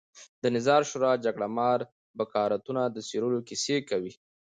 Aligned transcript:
د 0.43 0.43
نظار 0.55 0.81
شورا 0.89 1.11
جګړهمار 1.25 1.79
بکارتونو 2.19 2.81
د 2.85 2.97
څېرلو 3.07 3.39
کیسې 3.49 3.77
کوي. 3.89 4.13